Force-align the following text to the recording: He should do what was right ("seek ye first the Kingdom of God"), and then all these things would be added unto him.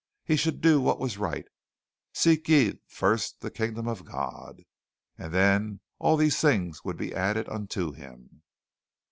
He 0.25 0.35
should 0.35 0.61
do 0.61 0.81
what 0.81 0.97
was 0.97 1.19
right 1.19 1.45
("seek 2.11 2.49
ye 2.49 2.79
first 2.87 3.41
the 3.41 3.51
Kingdom 3.51 3.87
of 3.87 4.03
God"), 4.03 4.63
and 5.15 5.31
then 5.31 5.79
all 5.99 6.17
these 6.17 6.41
things 6.41 6.83
would 6.83 6.97
be 6.97 7.13
added 7.13 7.47
unto 7.47 7.91
him. 7.91 8.41